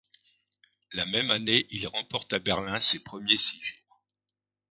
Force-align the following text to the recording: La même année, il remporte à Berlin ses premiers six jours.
La 0.93 1.05
même 1.05 1.29
année, 1.29 1.67
il 1.69 1.87
remporte 1.87 2.33
à 2.33 2.39
Berlin 2.39 2.79
ses 2.79 2.97
premiers 2.97 3.37
six 3.37 3.61
jours. 3.61 4.01